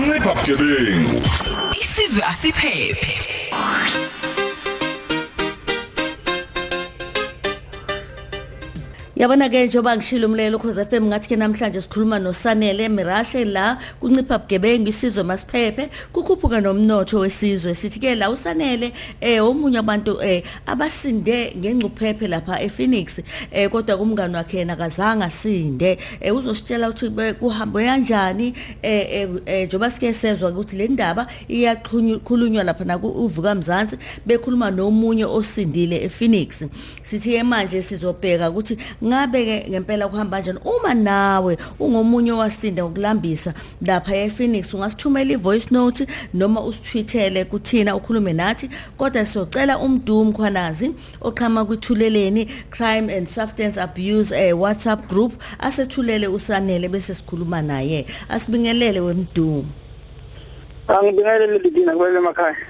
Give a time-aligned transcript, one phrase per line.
[0.00, 1.22] ncipha bugebengu
[1.80, 3.12] isizwe asiphephe
[9.20, 14.38] Yabona ke njengoba ngishilo umlelo ukhoze FM ngathi ke namhlanje sikhuluma noSanele Mirashe la kuncipha
[14.38, 17.74] bugebengu isizwe masiphephe kukhuphuka nomnotho wesizwe.
[17.74, 23.20] Sithi ke la uSanele eh omunye abantu eh abasinde ngengcuphephe lapha ePhoenix
[23.52, 25.98] eh kodwa kumngani wakhe yena kazange asinde.
[26.20, 28.54] Eh uzositshela ukuthi kuhambe kanjani?
[28.82, 29.28] Eh
[29.66, 36.64] njengoba sike sezwe ukuthi le ndaba iyakhulunywa lapha na uvuka mzansi bekhuluma nomunye osindile ePhoenix.
[37.02, 38.78] Sithi manje sizobheka ukuthi
[39.10, 43.54] ngabe ke ngempela kuhamba kanjani uma nawe ungomunye wasinda ngokulambisa
[43.86, 48.70] lapha ePhoenix ungasithumela ivoice note noma usitweetele kuthina ukhulume nathi.
[48.96, 56.88] Kodwa siyocela umdumo khwanazi oqhama kwithuleleni crime and substance abuse eh WhatsApp group asethulele usanele
[56.88, 58.06] bese sikhuluma naye.
[58.28, 59.64] Asibingelele wemdumo
[60.88, 62.69] Angibingelele lidina kwele emakhaya.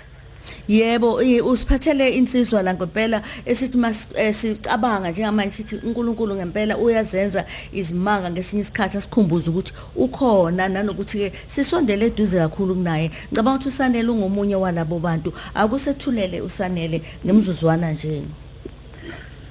[0.69, 8.99] Yebo usiphathele insizwa la ngempela esithi masicabanga njengamanje sithi uNkulunkulu ngempela uyazenza izimanga ngesinye isikhathi
[8.99, 13.11] asikhumbuza ukuthi ukhona nanokuthi ke sisondele eduze kakhulu kunaye.
[13.33, 15.33] Ngicabanga ukuthi usanele ungomunye walabo bantu.
[15.55, 18.23] Akusethulele usanele ngemzuzwana nje.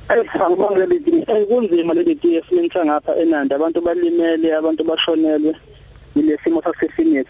[0.08, 5.56] Ayisangibonga leli kunzima leli tiye silenza ngapha enanda abantu balimele abantu bashonelwe.
[6.16, 7.30] Yilesimo sasefinisi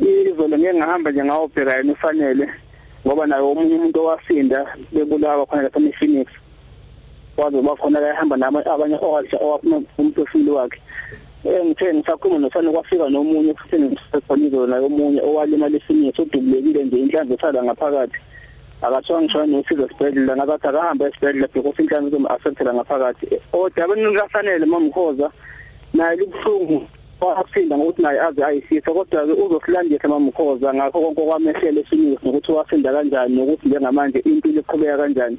[0.00, 2.46] izolo ngeke ngahamba nje ngawubheka yena ufanele
[3.06, 4.58] ngoba naye omunye umuntu owasinda
[4.92, 6.28] bebulawa khona lapha ePhoenix
[7.36, 9.38] waze bakhona la ehamba nabanye owadla
[9.98, 10.80] umphefumulo wakhe.
[11.44, 16.96] Eh ngithe ngisakhuluma nosana kwafika nomunye futhi ngisekhona izolo naye omunye owalimala ePhoenix odubulekile nje
[16.98, 18.18] inhlanzi esala ngaphakathi.
[18.82, 23.26] Akathiwa ngisho nosizo esibhedlela ngathi akahamba esibhedlela because inhlanzi izom-affectela ngaphakathi.
[23.50, 25.30] Kodwa abanikafanele mamkhoza
[25.94, 26.86] naye libuhlungu.
[27.26, 33.36] Wasinda ngokuthi naye aze ayisisa kodwa-ke uzosilandisa mamkhoza ngakho konke okwamehlela efinisi nokuthi wasinda kanjani
[33.36, 35.38] nokuthi njengamanje impilo iqhubeka kanjani.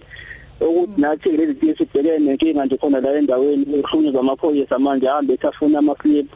[0.61, 5.47] Ukuthi nathi lezi tiye sibhekene nenkinga nje khona la endaweni uhlunyezwa amaphoyisa manje ahambe ethi
[5.47, 6.27] afuna ama-slip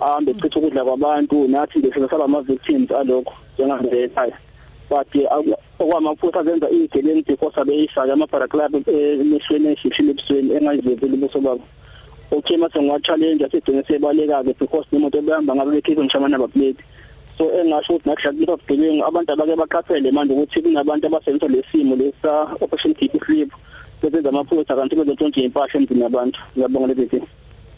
[0.00, 4.36] ahambe echitha ukudla kwabantu nathi nje sesaba ama-victims alokho njenganje ekhaya.
[4.90, 5.08] But
[5.78, 11.64] okwamaphutha azenza iyigelenzi because abeyifake ama-paraglab emehlweni eshishile ebusweni engayizivile ubuso babo
[12.30, 16.82] okay mase ngiwa-challenge asigcine sebaleka-ke because nemoto ebehamba ngabe bekhiphe ngisho ama-number plate
[17.38, 21.96] so engasho ukuthi nakuhla kulipha bugebengu abantu abake baqaphele manje ukuthi kunabantu abasebenzisa le simo
[21.96, 23.50] lesa operation keep slip
[24.02, 26.40] besenza amaphutha kanti bezontshontshwe impahla emzini yabantu.
[26.56, 27.22] Ngiyabonga lezi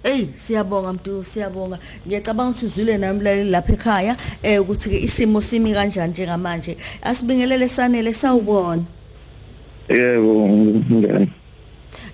[0.05, 1.79] Ey siyabonga mntu siyabonga.
[2.07, 6.77] Ngiyacabanga ukuthi uzwile namlaleli lapha ekhaya eh ukuthi ke isimo simi kanjani njengamanje.
[7.03, 8.83] Asibingelele sanele sawubona.
[9.89, 11.40] Yebo ngiyani eh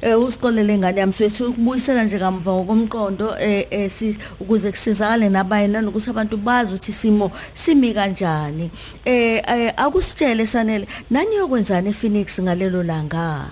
[0.02, 6.10] usiqolele ngane yami swethu ukubuyisela nje kamva ngokomqondo eh eh si ukuze kusizakale nabaye nanokuthi
[6.10, 8.70] abantu bazi ukuthi isimo simi kanjani.
[9.04, 13.46] Eh akusitshele sanele nani yokwenzana ePhoenix ngalelo langa?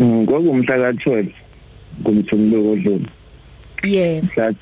[0.00, 1.26] Ngokumhla ka12
[2.04, 3.08] kumthumulo odlule
[3.82, 4.54] yebo mhla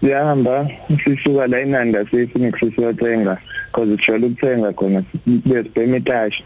[0.00, 0.70] siyahamba
[1.04, 3.38] sisuka la inanda sePhoenix siyothenga
[3.72, 6.44] because sijwayele ukuthenga khona besibhema itashi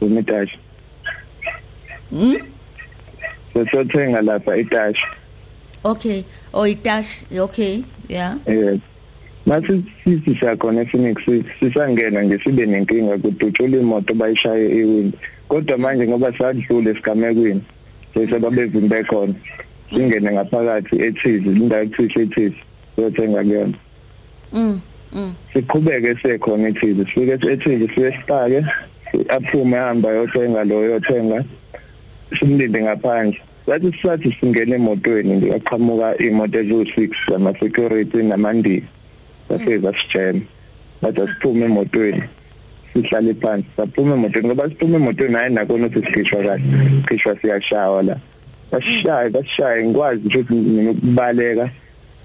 [0.00, 0.20] bhema
[2.12, 2.36] itashi Hmm?
[3.54, 5.06] Sesothenga lapha itashi.
[5.84, 6.24] Okay.
[6.54, 7.38] Oh itashi.
[7.38, 7.84] Okay.
[8.08, 8.38] Yeah.
[8.46, 8.80] Yes.
[9.46, 11.24] Mase sithi siyakhona ePhoenix
[11.60, 15.14] sisangena nje sibe nenkinga kudutshula imoto bayishaye iwind.
[15.48, 17.62] Kodwa manje ngoba sadlule esigamekweni
[18.14, 19.34] bese babevimbe khona.
[19.90, 22.56] Singene ngaphakathi ethizi indawo ethizi ethizi.
[22.96, 23.74] Siyothenga kuyona.
[24.52, 24.80] Mm.
[25.12, 25.34] Mm.
[25.52, 27.04] Siqhubeke sekhona ethizi.
[27.04, 28.64] Sifike ethizi siye sipake
[29.28, 31.44] aphume ahamba yothenga lo yothenga.
[32.36, 33.40] Simlinde ngaphandle.
[33.66, 38.86] Sathi sisathi singena emotweni ngiyaqhamuka imoto eziwu6 zama security namandisi
[39.48, 40.40] saseza sijema
[41.02, 42.22] bathi siphume emotweni
[42.92, 43.66] sihlale phansi.
[43.76, 46.62] Saphuma emotweni ngoba siphuma emotweni hayi nakona ukuthi sikhishwa kahle
[47.00, 48.16] sikhishwa siyashawa la.
[48.72, 51.70] Basishaya basishaya ngikwazi nje ukuthi mina ukubaleka.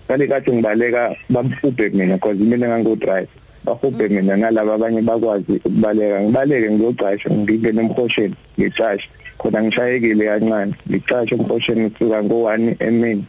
[0.08, 3.28] Kale kathi ngibaleka bamfubhe mina because mina ngango-drive
[3.66, 6.22] bahubhe mina nalaba abanye bakwazi ukubaleka.
[6.22, 10.74] Ngibaleke ngiyogcasha ngingene emhosheni ngicashe khona ngishayekile kancane.
[10.90, 13.26] Ngicashe emhosheni kusuka ngo-one emini.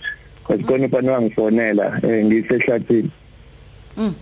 [0.47, 3.11] Because khona ifani wangifonela um ngisehlathini.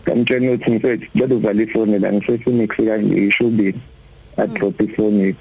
[0.05, 3.75] Kamtshela ukuthi mfethu cela uvale ifoni la ngise-phoenix kangishubile
[4.37, 5.35] adrop ifoni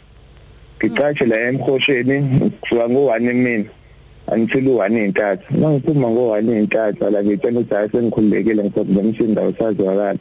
[0.77, 3.69] ngicashe la emhosheni kusuka ngo-one emini.
[4.27, 10.17] Until u-one iy'ntathu uma ngiphuma ngo-one iy'ntathu ala ngitshela ukuthi hayi sengikhululekile ngifoti ngomshinda usazwakala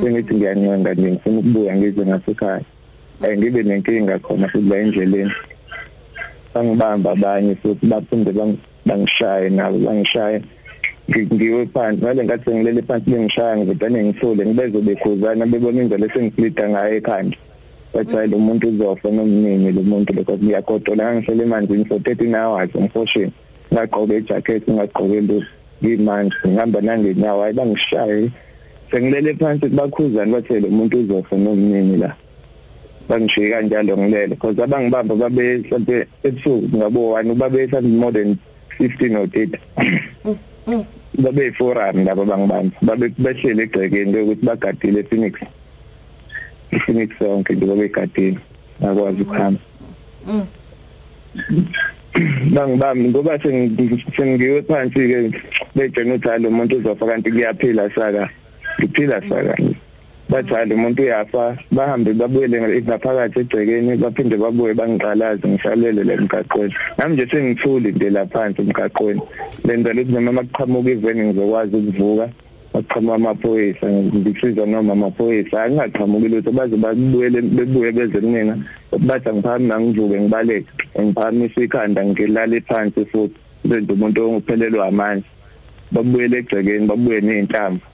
[0.00, 2.64] sengithi ngiyancenga nje ngifuna ukubuya ngize ngasekhaya.
[3.36, 5.32] Ngibe nenkinga khona futhi la endleleni.
[6.54, 8.32] Bangibamba abanye futhi baphinde
[8.86, 10.42] bangishaye nabo bangishaye.
[11.10, 16.94] Ngiwe phansi ngale ngathi ngilele phansi bengishaya ngizodane ngithule ngibeze bekhuzana bebona indlela esengiflida ngayo
[16.96, 17.36] ekhanda.
[17.94, 23.32] Bathi lo muntu uzofa nomnini lo muntu lokho ngiyagodola ngangihlele emanzini for 13 hours emfosheni
[23.72, 25.46] ngagqoke ijacket ngagqoke lutho
[25.82, 28.30] ngimanzi ngihamba nangenyawo hayi bangishaye.
[28.90, 32.16] Sengilele phansi bakhuzana bathe lo muntu uzofa nomnini la.
[33.08, 38.38] Bangishiye kanjalo ngilele because abangibamba babe mhlawumbe ebusuku ngabo 1 babe mhlawumbe more than
[38.78, 39.58] 15 or 30
[41.18, 45.34] babe forum laba bangibamba babe behlele egcekeni ukuthi bagadile Phoenix
[46.84, 48.38] Phoenix sonke nje babe egadile
[48.82, 49.60] akwazi ukuhamba.
[52.54, 53.38] bangibami ngoba
[54.16, 55.18] sengiwe phansi ke
[55.74, 58.28] bejena uthi lo muntu uzofa kanti kuyaphila saka
[58.78, 59.54] ngiphila saka.
[60.32, 66.74] Bathi hayi umuntu uyafa bahambe babuyele ngaphakathi egcekeni baphinde babuye bangiqalaze ngishalele le mgaqweni.
[66.98, 69.20] Nami nje sengithuli nje laphansi emgaqweni.
[69.64, 72.28] Lenzela ukuthi noma maqhamuka iveni ngizokwazi ukuvuka
[72.72, 75.62] baqhamuka amaphoyisa ngisiza noma amaphoyisa.
[75.62, 78.56] Angaqhamuki lutho baze babuyele bebuye beze kumina
[79.08, 80.70] bathi angiphakami nangivuke ngibaleke.
[81.00, 83.36] Ngiphakamisa ikhanda ngilale phansi futhi.
[83.64, 85.28] Benze umuntu ongiphelelwa amandla.
[85.92, 87.91] Babuyele egcekeni babuye nezintambo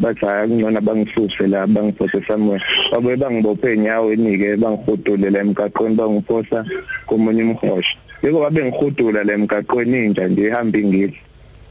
[0.00, 2.64] bathi hayi kungcono bangisuse la bangiphose somewhere.
[2.92, 6.64] Babuye bangibophe enyaweni ke bangihudule la emgaqweni bangiphosa
[7.06, 7.96] komunye umhosha.
[8.22, 11.16] Yiko babe ngihudula la emgaqweni inja nje ihamba ingili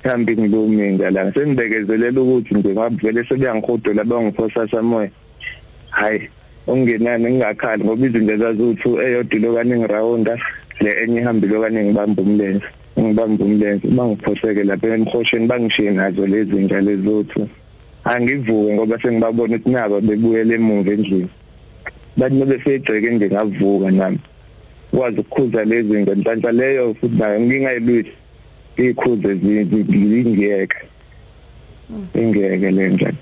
[0.06, 1.34] ihamba ngiluminga la.
[1.34, 5.12] Sengibekezelela ukuthi nje ngabuvele sebeyangihudula bangiphosa somewhere.
[5.90, 6.30] Hayi
[6.68, 10.38] ongenani ngingakhali ngoba izinto ezazuthu eyodilo kaningi rawunda
[10.80, 12.68] le enye ihambile kaningi ngibamba umlenze
[13.00, 13.88] ngibamba umlenze.
[13.88, 17.50] Bangiphoseke lapha emhosheni bangishiye nazo lezi zinja lezothu
[18.04, 21.30] angivuke ngoba sengibabona ukuthi nabo bebuyele emuva endlini.
[22.18, 24.19] Bathi mebesegceke nje ngavuka nami.
[24.92, 28.13] Kwazi ukukhuza lezi ngenhlanhla leyo futhi nayo ngingayilwisi.
[28.78, 30.80] Ikhuze zingiyeke
[32.13, 33.18] ingeke le njani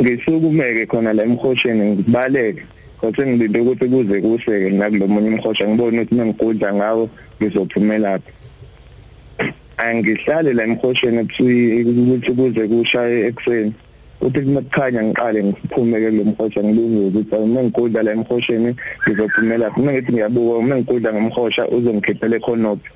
[0.00, 2.62] ngisukumeke khona la emhosheni ngibaleke.
[3.00, 7.08] Kodwa ngilinde ukuthi kuze kuseke nakulo munye umhosha ngibone ukuthi mengigudla ngawo
[7.40, 8.32] ngizophumelaphi
[9.76, 13.72] angihlale la emhosheni ebusuku ukuthi kuze kushaye ekseni
[14.20, 18.76] uthi kumakhanya ngiqale ngiphume ke lo mhosha ngilungile ukuthi uma ngigudla la emhosheni
[19.06, 22.90] ngizophumela uma ngithi ngiyabuka uma ngigudla ngomhosha uzongikhiphela ekhonophi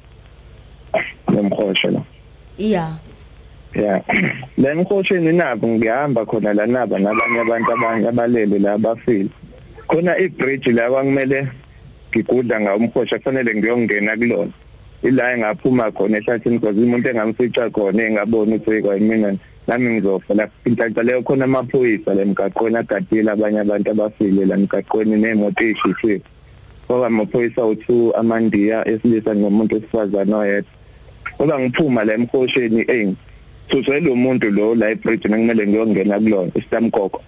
[1.35, 2.03] lo mhosha lo?
[2.57, 2.97] Yeah
[3.75, 4.01] yeah
[4.57, 9.31] la emhosheni nabo ngihamba khona la naba nabanye abantu abanye abalele la abafile.
[9.89, 11.49] Khona ibridge la kwamele
[12.11, 14.53] ngigudla ngawo umhosha kufanele ngiyongena kulona.
[15.03, 19.37] Ila engaphuma khona ehlathini because umuntu engamfica khona engabona ukuthi kwayimina
[19.67, 25.17] nami ngizofa la inhlanhla leyo khona amaphoyisa la emgaqweni agadile abanye abantu abafile la emgaqweni
[25.17, 26.21] nemoto ezishisiwe
[26.87, 30.73] ngoba amaphoyisa u2 amandiya esilisa nomuntu esifazana oyedwa
[31.37, 33.15] ngoba ngiphuma la emhosheni eng
[33.71, 37.21] suswe lo muntu lo la ebridge ngimele ngiyongena kulona isitamkoko.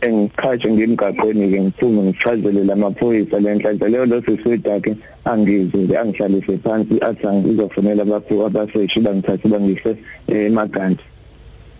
[0.00, 7.26] Engikhaje ngimgaqweni ke ngiphume ngichazele lamaphoyisa lenhlanhla leyo lo siswida ke angizwe angihlalise phansi athi
[7.26, 9.96] ngizofonela abaphu abaseshi bangithathe bangise
[10.28, 11.04] emaganti.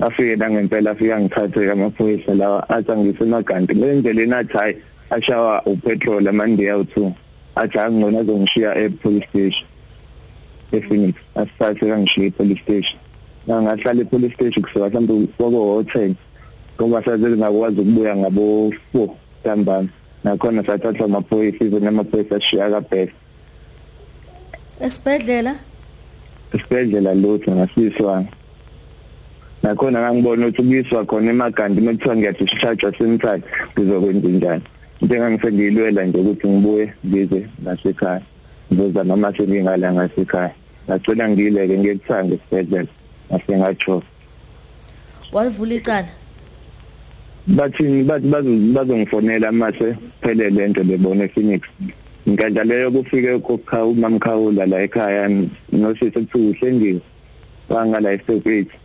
[0.00, 3.74] Afike nangempela afike angithathe amaphoyisa lawa athi angise emaganti.
[3.74, 4.74] Ngendlela athi hayi
[5.10, 7.12] ashawa upetrol amandiya u2
[7.56, 9.66] athi angcono azongishiya e-police station
[10.72, 11.14] ePhoenix.
[11.36, 12.98] Asithathe kangishiya e-police station.
[13.48, 16.14] Ngahlala e-police station kusuka mhlawumbe kwako 10
[16.78, 19.08] ngoba saze ngakwazi ukubuya ngabo 4
[19.40, 19.88] ntambama.
[20.24, 23.12] Nakhona sathatha amaphoyisa izo namaphoyisa ashiya kabheka.
[24.80, 25.54] Esibhedlela?
[26.54, 28.32] Esibhedlela lutho ngasiswanga
[29.62, 34.64] nakhona ngangibona ukuthi ubiswa khona emagandi mekuthiwa ngiyadischarge semthatha ngizokwenza njani?
[35.02, 38.22] Njengangise ngiyilwela nje ukuthi ngibuye ngize ngasekhaya
[38.72, 40.54] ngizoza noma sengingala ngasekhaya.
[40.86, 42.90] Ngacela ngiyileke ngiyekuthanga esibhedlela
[43.30, 44.02] ngase ngatsho
[45.32, 46.08] walivula icala?
[47.48, 48.28] Bathi bathi
[48.74, 51.62] bazongifonela mase phelele lento lebona ePhoenix
[52.28, 55.28] ngandla leyo kufike kokhawu mamkhawula la ekhaya
[55.72, 57.00] nosisi kuthiwa uhlengiwe
[57.68, 58.76] wangala esitobheti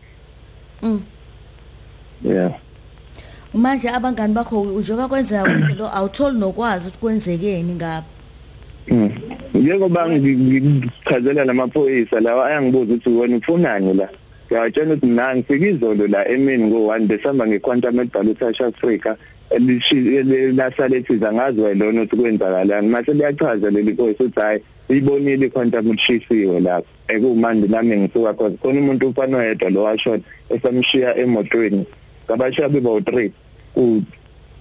[0.81, 1.01] mm.
[2.23, 2.51] Yeah.
[3.53, 8.07] Manje abangani bakho njengoba kwenzeka lo awutholi nokwazi ukuthi kwenzekeni ngapha.
[8.87, 9.11] Mm.
[9.53, 14.09] Njengoba ngichazela lamaphoyisa lawa ayangibuza ukuthi wena ufunani la.
[14.53, 19.15] Ngiyatshela ukuthi mina ngifika izolo la emini ngo1 besihamba ngequantum edala South Africa
[19.49, 22.87] elisale ethiza ngazi wayilona ukuthi kwenzakalani.
[22.87, 26.87] Mase liyachaza leli khoyisa ukuthi hayi ibonile iquantum lishisiwe lapho.
[27.07, 28.57] Ekumanje nami ngisuka khona.
[28.61, 31.85] Khona umuntu ufana oyedwa lo washona esamshiya emotweni.
[32.25, 33.31] Ngabashiya bebo 3
[33.73, 34.03] ku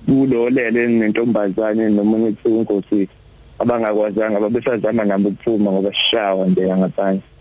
[0.07, 3.09] kulolele nentombazane nomunye uthu inkosi
[3.59, 7.32] abangakwazanga babesazama nabo ukuphuma ngoba sishawa nje ngaphansi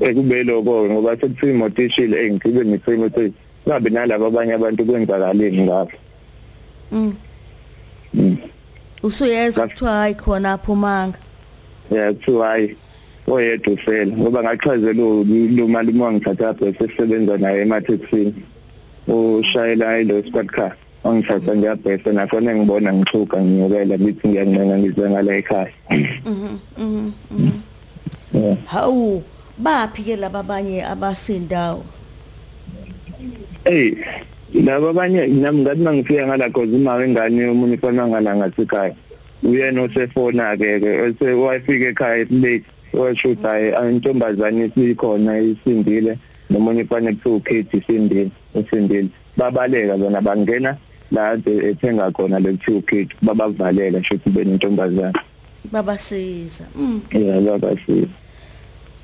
[0.00, 3.32] ekube lokho ngoba sekuthiwa imoto ishile engigcibe ngisimo ukuthi
[3.68, 5.92] ngabe nalabo abanye abantu kwenzakaleni ngabo
[6.92, 7.14] Mm.
[8.14, 8.36] Mm.
[9.02, 11.18] Usuyezwa kuthiwa hayi khona aphumanga.
[11.90, 12.76] yeah kuthiwa hayi
[13.26, 18.34] oyedwa ufela ngoba ngachazela lo malume wangithatha apha sesebenza naye emathekisini
[19.08, 25.36] ushayela ilo squad car wangithatha nje abhese nakhona ngibona ngixhuka ngiyokela bithi ngiyancenga ngize ngala
[25.36, 25.72] ekhaya
[26.24, 26.58] Mhm.
[26.78, 27.10] Mhm.
[27.30, 27.50] mhm.
[28.34, 29.22] yeah Hawu
[29.58, 31.84] baphi ke laba abanye abasindawo?
[33.64, 33.96] hey
[34.54, 38.94] laba abanye nami ngathi mangifika ngala cause uma wengane umunye ufana ngala ngasekhaya
[39.42, 43.50] uyena osefona ke ke ese wayefika ekhaya late washuta
[43.90, 46.18] intombazane isikhona isindile
[46.50, 50.76] nomunye ufana kuthiwa ukhethi isindile isindile babaleka bona bangena
[51.10, 55.18] la ade ethenga khona lekuthiwa ukhethi babavalela shothi benentombazane
[55.72, 56.64] Babasiza.
[56.76, 57.00] Mm.
[57.10, 58.23] yeah babasiza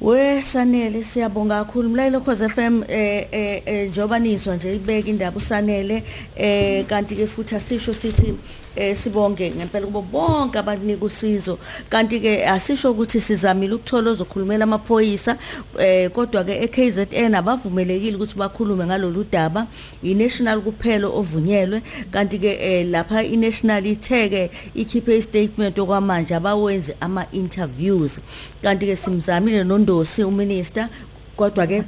[0.01, 1.89] We sanele siyabonga kakhulu.
[1.89, 6.03] Mlayelo Khoze FM eh eh eh, njoba nizwa nje ibeka indaba usanele
[6.37, 8.35] eh kanti ke futhi asisho sithi
[8.77, 11.59] eh sibonge ngempela kubo bonke abanika usizo.
[11.91, 15.37] Kanti ke asisho ukuthi sizamile ukuthola ozokhulumela amaphoyisa
[15.79, 19.67] eh kodwa ke eKZN abavumelekile ukuthi bakhulume ngalolu daba.
[20.03, 28.21] iNational kuphela ovunyelwe kanti ke eh, lapha iNational itheke ikhiphe istatement okwamanje abawenzi ama interviews
[28.63, 30.89] kanti ke simzamile noNdosi uminister
[31.37, 31.85] kodwa ke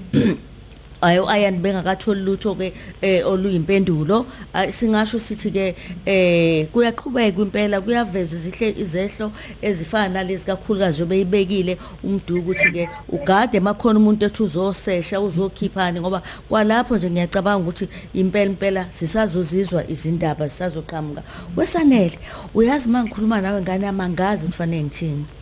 [1.03, 4.27] ayo ayani bengakatholi lutho ke eh oluyimpendulo.
[4.71, 9.33] Singasho sithi ke eh kuyaqhubeka impela kuyavezwa izihle izehlo
[9.63, 16.97] ezifana nalezi kakhulukazi obeyibekile umduku ukuthi ke ugade makhona umuntu ethi uzosesha uzokhiphani ngoba kwalapho
[16.97, 21.23] nje ngiyacabanga ukuthi impela impela sisazozizwa izindaba sisazoqhamuka.
[21.57, 22.19] Wesanele
[22.55, 25.42] uyazi mangikhuluma nawe ngane amangazi kufanele ngithini?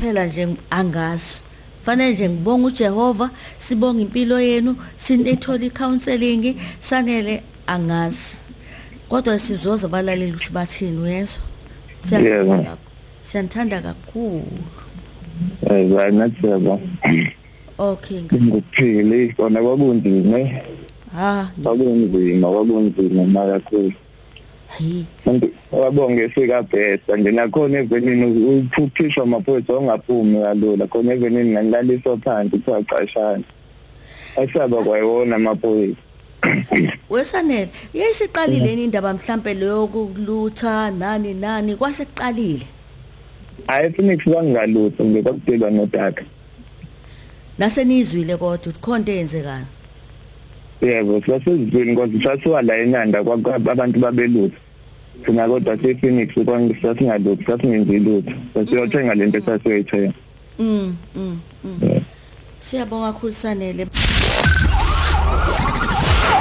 [0.00, 1.42] Phela nje angazi.
[1.82, 8.38] Fanele nje ngibonga uJehova sibonga impilo yenu sinethola icounseling sanele angazi.
[9.08, 11.42] Kodwa sizoza abalaleli ukuthi bathini uyezwa?
[12.12, 12.24] Yebo.
[12.24, 12.76] Siyabonga.
[13.22, 14.44] siyanthanda kakhulu.
[15.70, 16.78] Eh banatheba
[17.78, 20.38] okay nga- ngokuphili kona kwakunzima.
[21.14, 23.92] Ha kwakunzima kwakunzima makakhulu
[25.72, 33.42] wabonge sikabhesa nje nakhona evenini ukuphuthishwa amaphoyisa ongaphumi kalula khona evenini ngalaliswa phansi kuthiwa cashana
[34.36, 36.00] asaba kwayona amaphoyisa.
[37.10, 39.14] Wesanele yayisiqalile indaba?
[39.14, 42.66] Mhlambe leyo kulutha nani nani kwasekuqalile?
[43.66, 46.24] Hayi Phoenix bangalutho nje kwakudelwa nodaka.
[47.58, 49.66] Nasenizwile kodwa ukuthi khonto eyenzekana
[50.82, 54.56] yebo sasezweni kodwa sasiwa la enanda kwak- abantu babelutho.
[55.24, 56.28] Thina kodwa se-Phoenix
[56.82, 60.12] sasingalutho sasingenzi lutho sasiyothenga lento esasiyoyithenga
[60.58, 62.00] mm mm mm.
[62.60, 63.86] Siyabonga kakhulu sanele.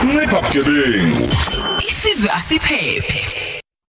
[0.06, 1.27] Ncipha bugebengu.
[1.88, 3.33] Isizwe asiphephe.